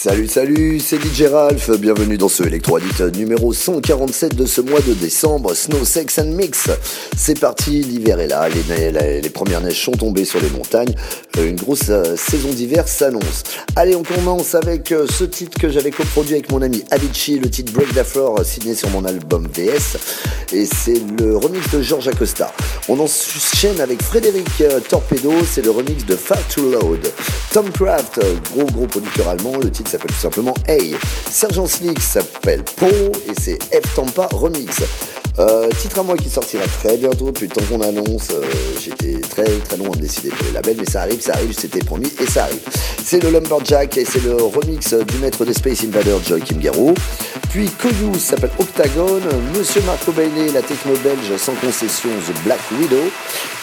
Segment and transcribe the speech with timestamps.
[0.00, 2.78] Salut, salut, c'est DJ Ralph, bienvenue dans ce Electro
[3.16, 6.70] numéro 147 de ce mois de décembre, Snow Sex and Mix.
[7.16, 10.94] C'est parti, l'hiver est là, les, premières neiges sont tombées sur les montagnes,
[11.36, 13.42] euh, une grosse euh, saison d'hiver s'annonce.
[13.74, 17.50] Allez, on commence avec euh, ce titre que j'avais coproduit avec mon ami Avicii, le
[17.50, 19.96] titre Break the Floor, signé sur mon album VS,
[20.52, 22.54] et c'est le remix de George Acosta.
[22.88, 27.04] On enchaîne avec Frédéric Torpedo, c'est le remix de Far to Load.
[27.52, 28.20] Tom Craft,
[28.54, 30.94] gros gros producteur allemand, le titre tout simplement Hey.
[31.30, 34.82] Sergeant Slick s'appelle Po et c'est F Tampa Remix.
[35.38, 38.30] Euh, titre à moi qui sortira très bientôt, depuis le temps qu'on annonce.
[38.30, 38.42] Euh,
[38.82, 41.78] j'étais très très loin de décider pour les labels, mais ça arrive, ça arrive, c'était
[41.78, 42.60] promis et ça arrive.
[43.04, 46.92] C'est le Lumberjack et c'est le remix du maître des Space Invaders, Joy Kim Garou.
[47.50, 49.20] Puis Koyou s'appelle Octagon,
[49.56, 53.10] Monsieur Marco Bailey, la techno belge sans concession, The Black Widow.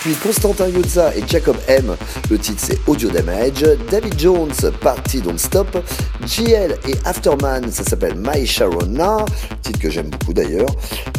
[0.02, 1.96] Puis Constantin Yutza et Jacob M,
[2.30, 3.66] le titre c'est Audio Damage.
[3.92, 5.78] David Jones, Party Don't Stop.
[6.26, 9.26] JL et Afterman, ça s'appelle My Sharona,
[9.62, 10.70] titre que j'aime beaucoup d'ailleurs.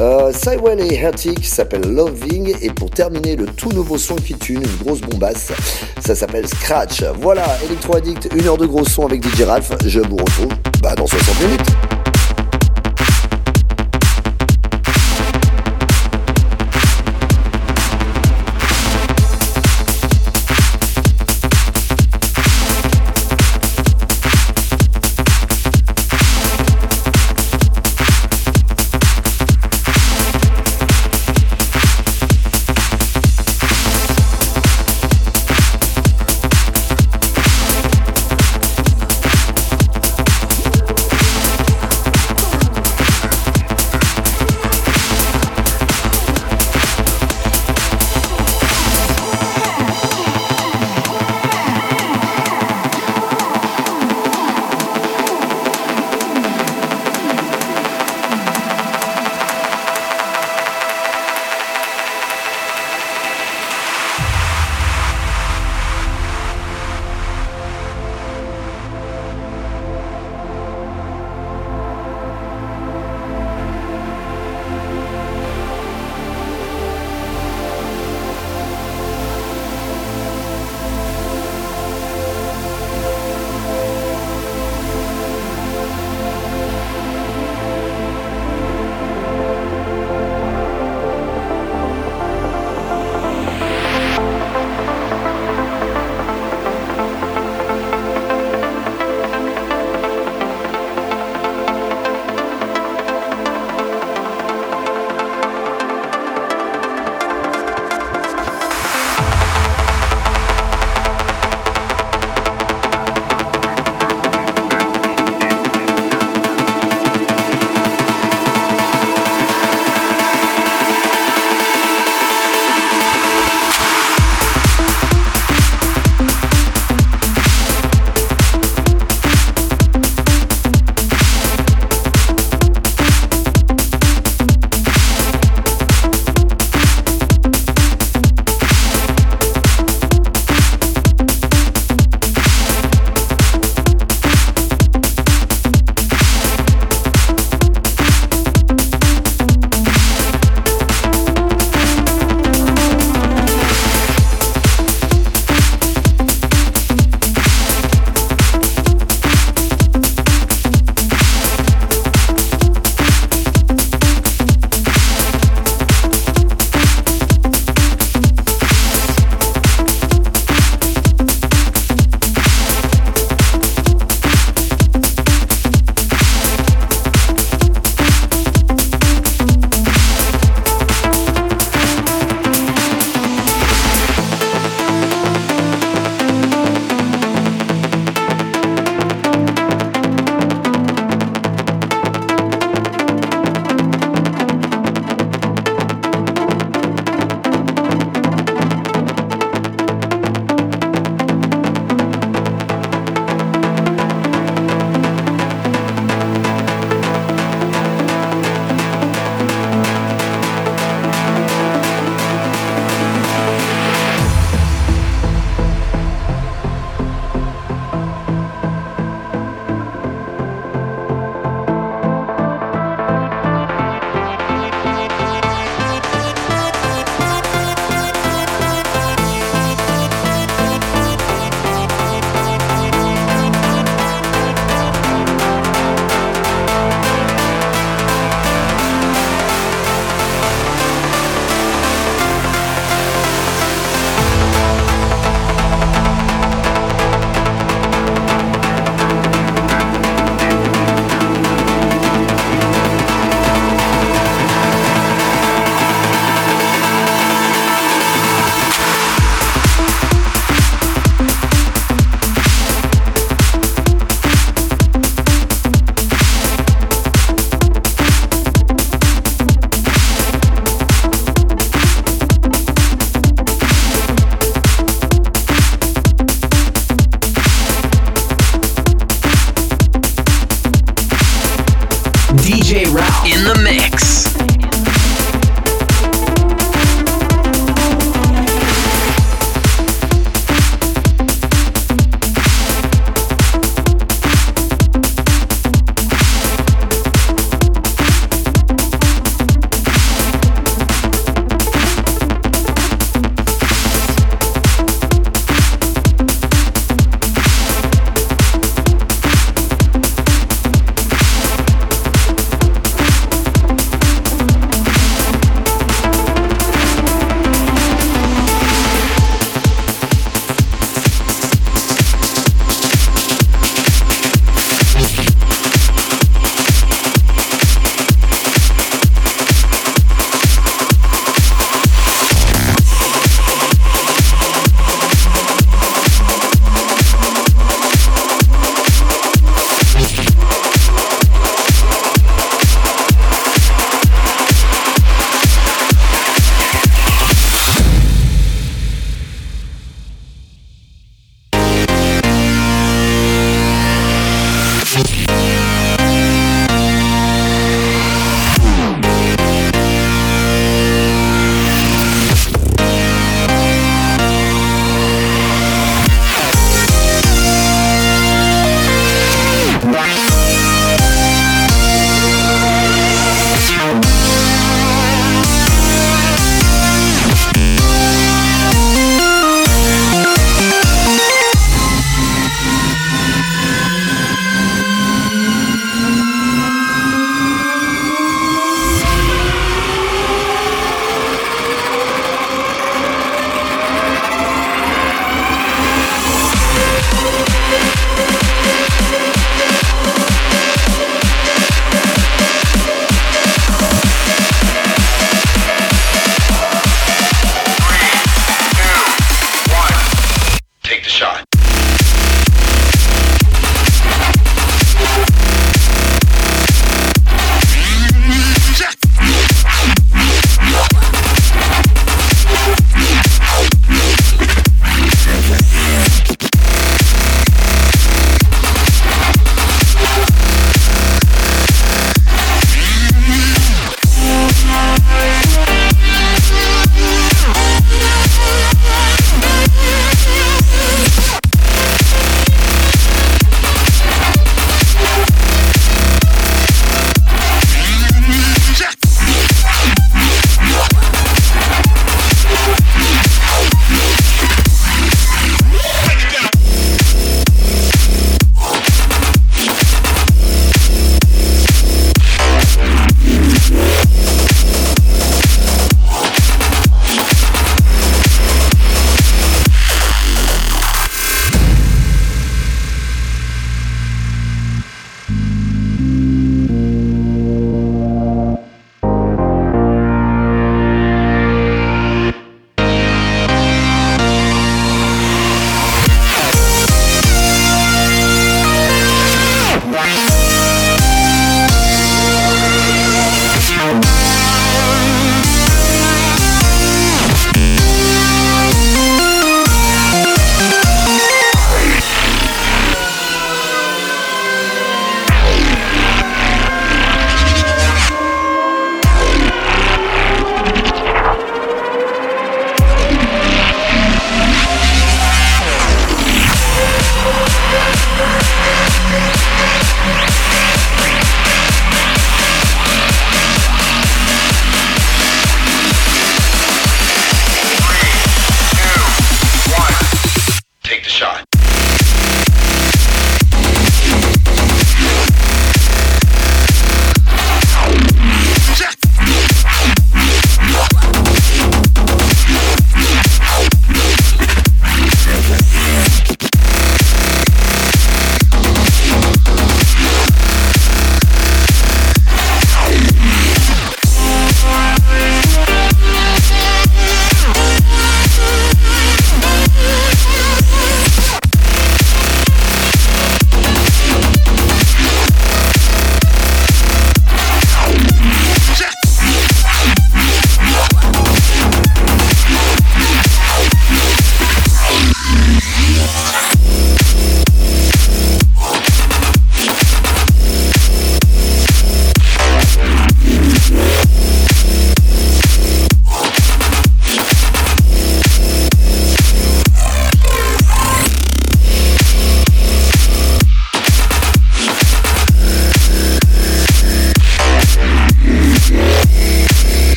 [0.00, 2.54] Euh, Cywell et Hertic s'appelle Loving.
[2.62, 5.50] Et pour terminer, le tout nouveau son qui tue, une grosse bombasse,
[5.98, 7.02] ça s'appelle Scratch.
[7.18, 9.72] Voilà, Electro Addict, une heure de gros son avec DJ Ralph.
[9.84, 11.95] Je vous retrouve bah, dans 60 minutes.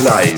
[0.00, 0.37] Live.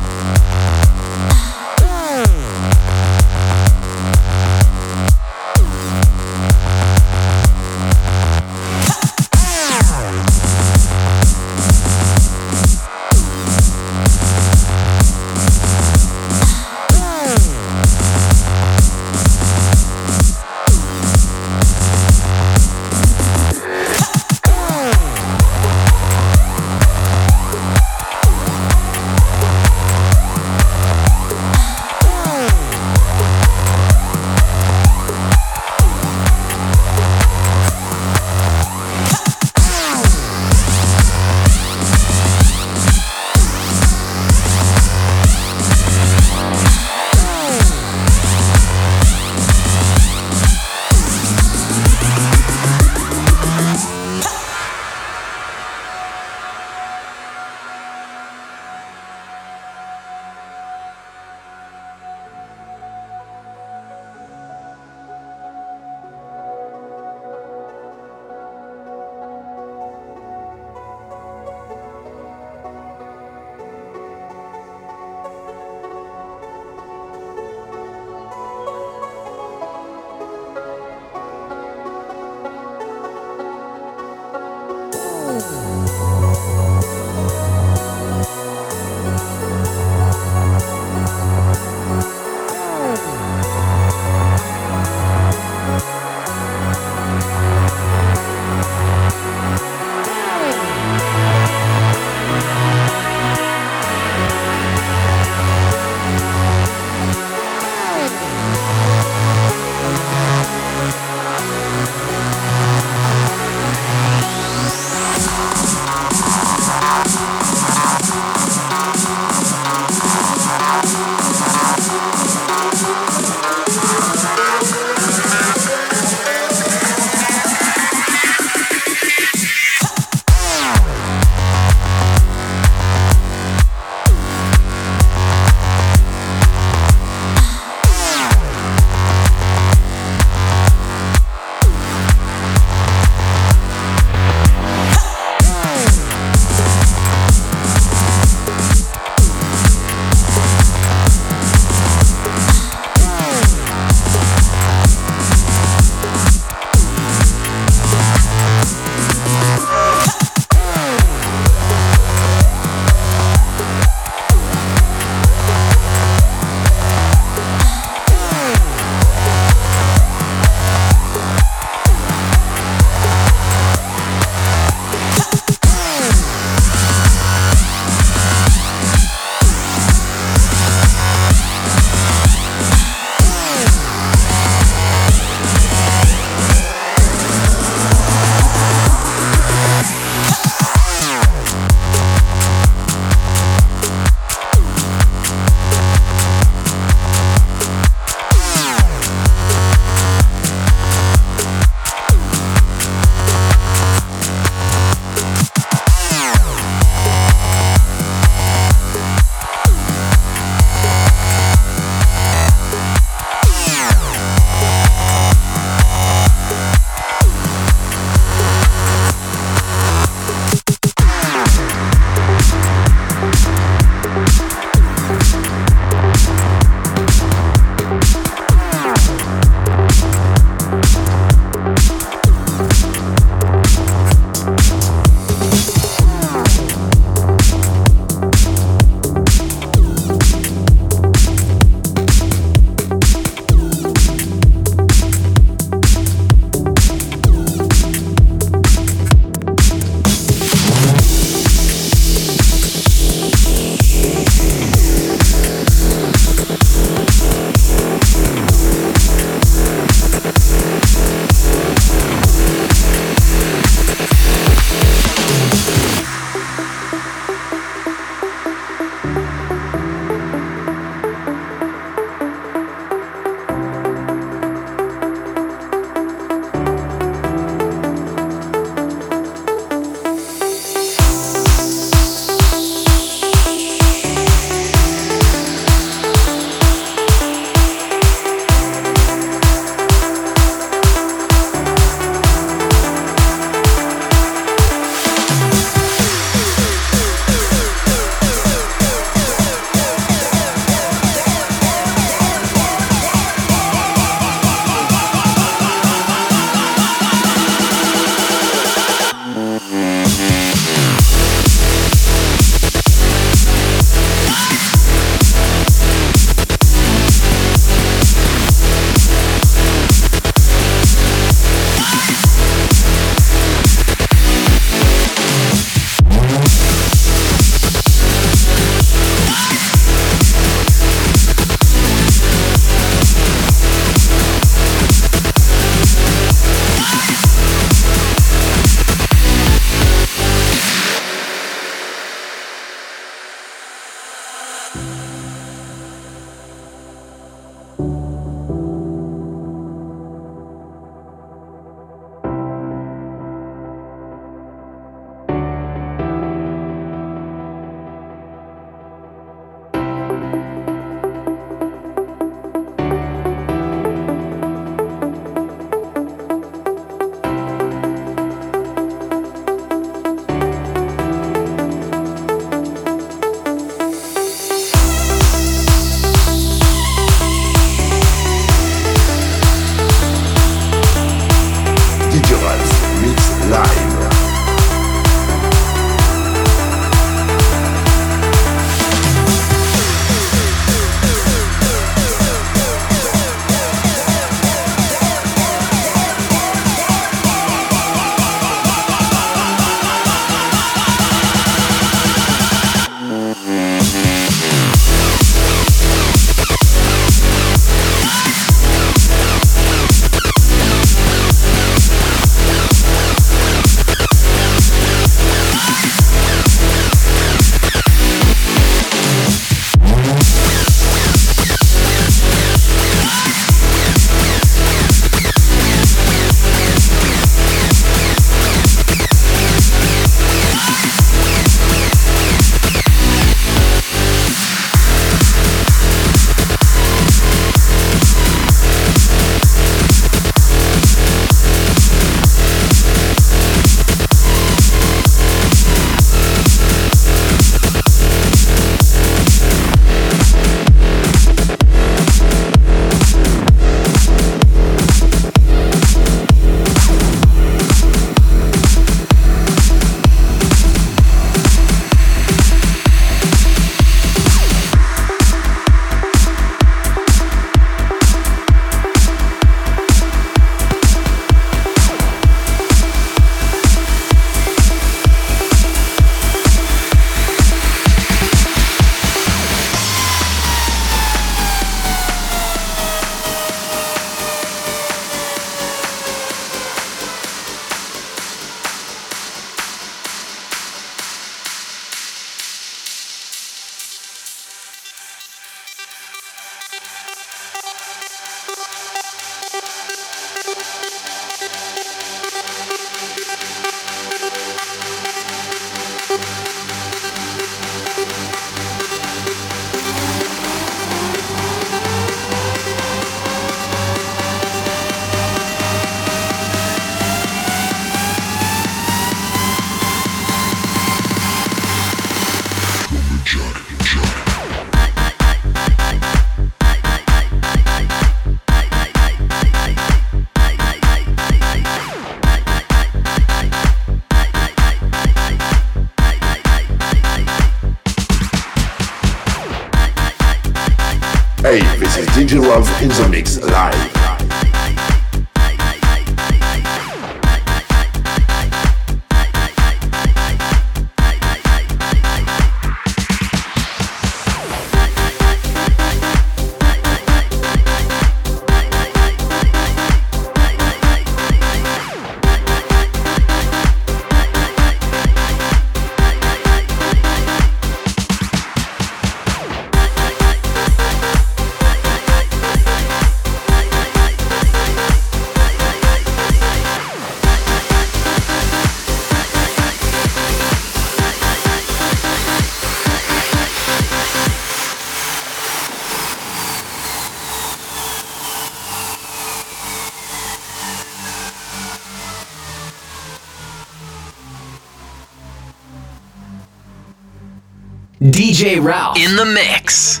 [598.41, 600.00] DJ Ralph in the mix.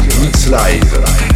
[0.00, 1.33] It's Live.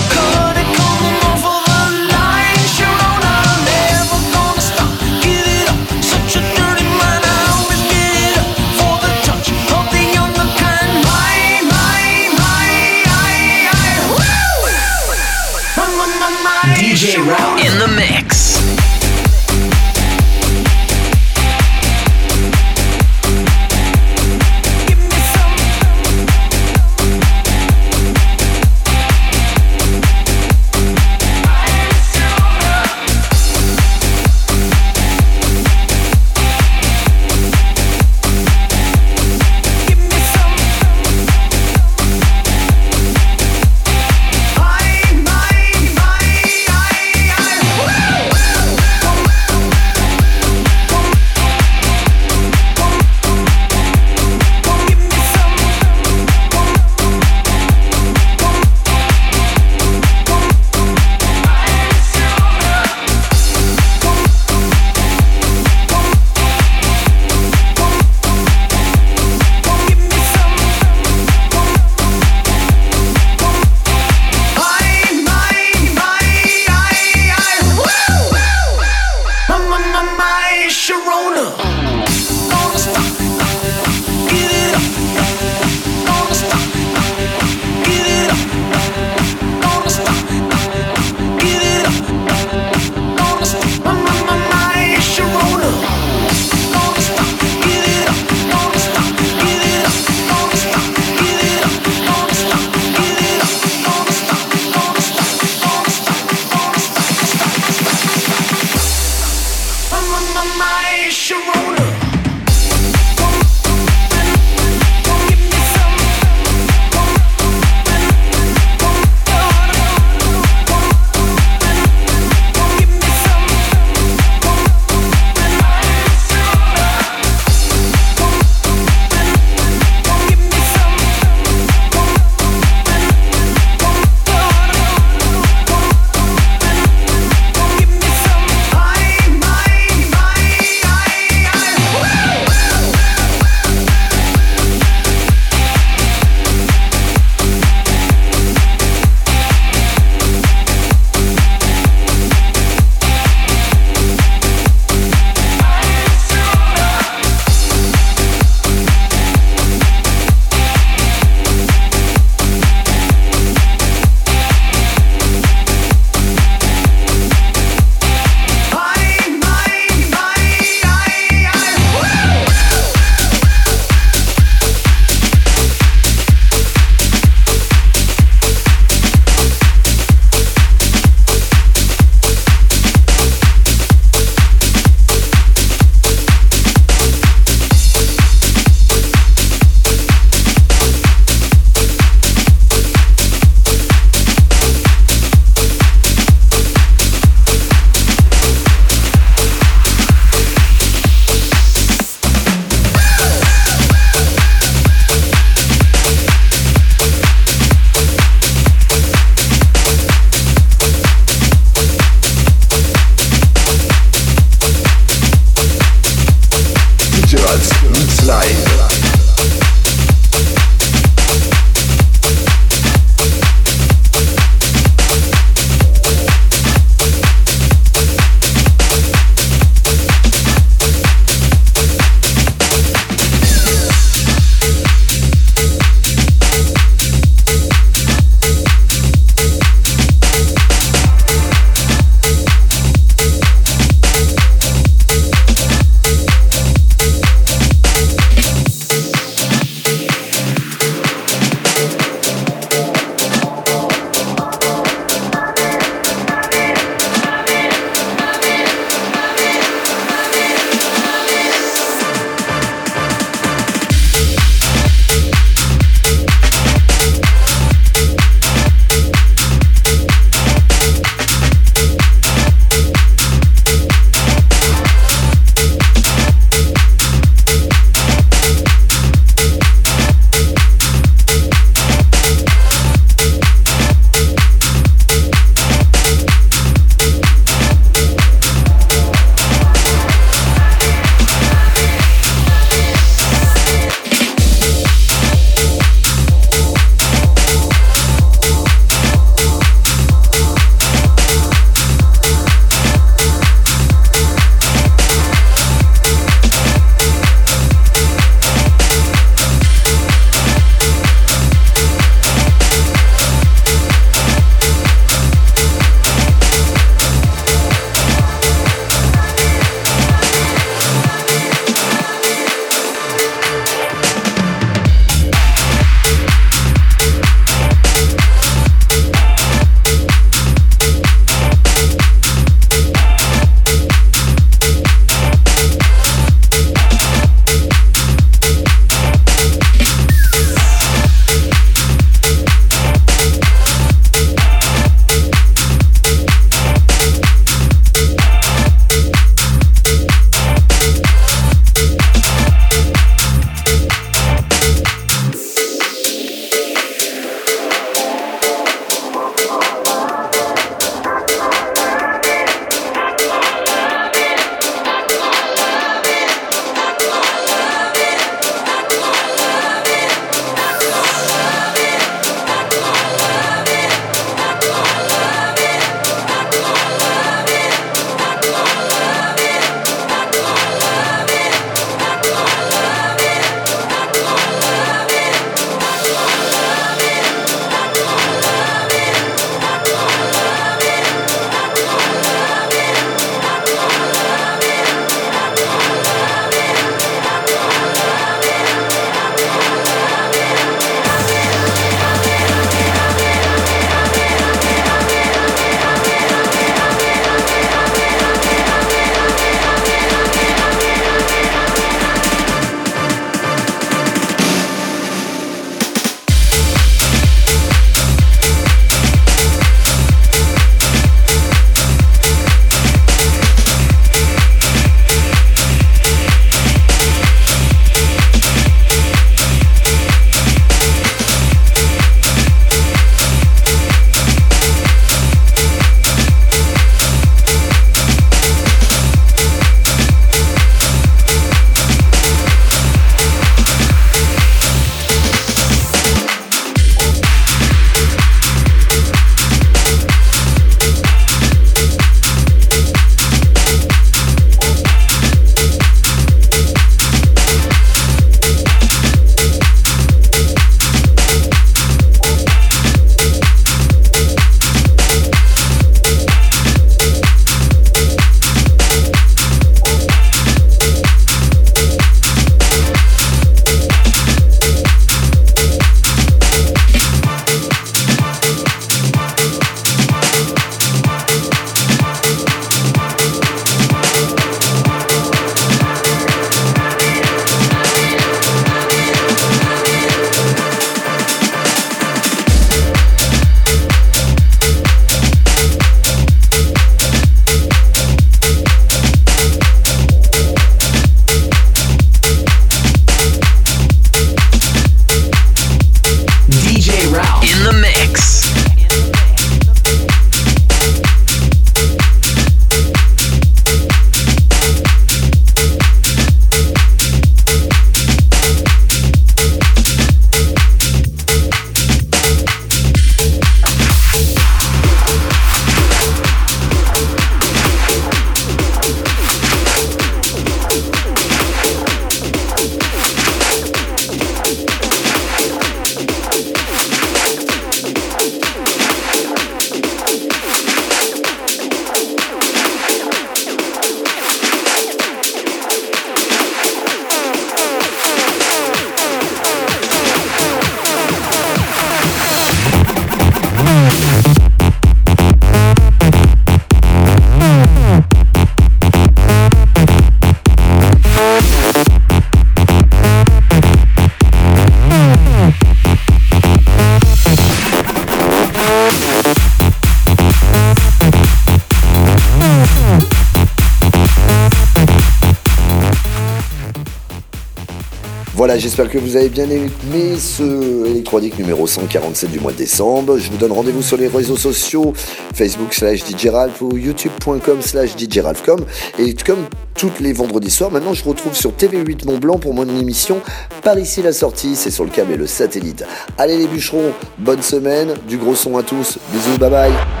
[578.61, 583.17] J'espère que vous avez bien aimé ce électronique numéro 147 du mois de décembre.
[583.17, 584.93] Je vous donne rendez-vous sur les réseaux sociaux,
[585.33, 588.59] Facebook slash DJRalph ou YouTube.com slash DJRalphcom.
[588.99, 592.67] Et comme toutes les vendredis soirs, maintenant je retrouve sur TV8 Mont Blanc pour mon
[592.77, 593.21] émission
[593.63, 595.83] Par ici la sortie, c'est sur le câble et le satellite.
[596.19, 600.00] Allez les bûcherons, bonne semaine, du gros son à tous, bisous, bye bye.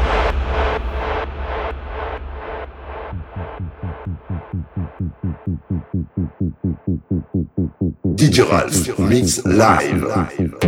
[8.31, 10.60] DJ Ralph Live.